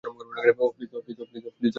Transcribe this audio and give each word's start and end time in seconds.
Oh, 0.03 0.69
please! 0.75 0.91